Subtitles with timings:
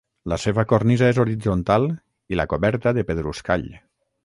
[0.31, 1.85] La seva cornisa és horitzontal
[2.35, 3.71] i la coberta de pedruscall.